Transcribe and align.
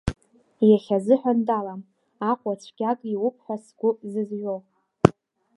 Иахьа 0.69 0.97
азыҳәан 1.01 1.39
далам 1.47 1.81
Аҟәа 2.31 2.53
цәгьак 2.61 2.99
иуп 3.13 3.35
ҳәа 3.43 3.55
сгәы 3.63 3.89
зызҩо. 4.11 4.57